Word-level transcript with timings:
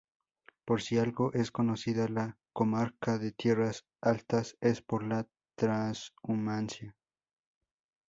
Por 0.65 0.81
si 0.81 0.97
algo 0.97 1.31
es 1.33 1.51
conocida 1.51 2.07
la 2.07 2.39
comarca 2.53 3.19
de 3.19 3.33
Tierras 3.33 3.85
Altas 4.01 4.57
es 4.59 4.81
por 4.81 5.03
la 5.03 5.27
Trashumancia. 5.53 6.95